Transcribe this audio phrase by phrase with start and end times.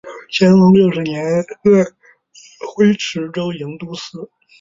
[0.31, 1.23] 乾隆六十年
[1.61, 1.93] 任安
[2.73, 4.27] 徽池州营都司。